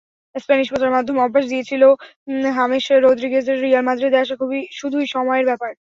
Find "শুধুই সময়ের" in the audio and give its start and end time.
4.79-5.45